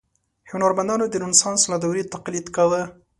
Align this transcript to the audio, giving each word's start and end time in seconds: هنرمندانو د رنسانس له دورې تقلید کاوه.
هنرمندانو 0.51 1.05
د 1.09 1.15
رنسانس 1.23 1.61
له 1.71 1.77
دورې 1.83 2.03
تقلید 2.13 2.47
کاوه. 2.55 2.81